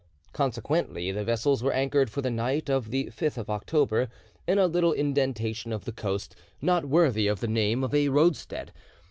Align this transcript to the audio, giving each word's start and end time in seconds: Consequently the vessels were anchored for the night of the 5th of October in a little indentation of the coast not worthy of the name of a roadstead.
Consequently 0.33 1.11
the 1.11 1.23
vessels 1.23 1.61
were 1.61 1.71
anchored 1.73 2.09
for 2.09 2.23
the 2.23 2.31
night 2.31 2.71
of 2.71 2.89
the 2.89 3.11
5th 3.15 3.37
of 3.37 3.51
October 3.51 4.09
in 4.47 4.57
a 4.57 4.65
little 4.65 4.93
indentation 4.93 5.71
of 5.71 5.85
the 5.85 5.91
coast 5.91 6.35
not 6.59 6.85
worthy 6.85 7.27
of 7.27 7.39
the 7.39 7.47
name 7.47 7.83
of 7.83 7.93
a 7.93 8.09
roadstead. 8.09 8.73